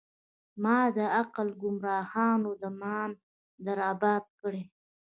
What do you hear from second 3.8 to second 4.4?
اباد